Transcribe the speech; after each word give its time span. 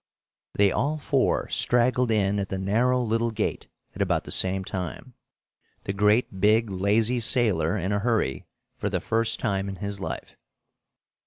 They 0.55 0.71
all 0.71 0.97
four 0.97 1.47
straggled 1.49 2.09
in 2.09 2.39
at 2.39 2.49
the 2.49 2.57
narrow 2.57 3.03
little 3.03 3.29
gate 3.29 3.67
at 3.93 4.01
about 4.01 4.23
the 4.23 4.31
same 4.31 4.63
time, 4.65 5.13
the 5.83 5.93
great 5.93 6.41
big, 6.41 6.71
lazy 6.71 7.19
sailor 7.19 7.77
in 7.77 7.91
a 7.91 7.99
hurry, 7.99 8.47
for 8.77 8.89
the 8.89 8.99
first 8.99 9.39
time 9.39 9.69
in 9.69 9.75
his 9.75 9.99
life. 9.99 10.37